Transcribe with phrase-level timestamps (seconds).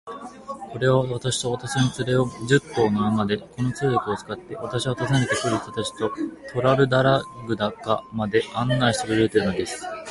[0.73, 6.09] それは、私と私の連れを、十頭の馬で、この通訳を使って、私は訪ねて来る人たちと
[6.53, 9.83] トラルドラグダカまで案内してくれるというのです。